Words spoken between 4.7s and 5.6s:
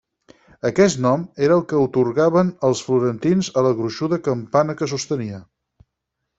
que sostenia.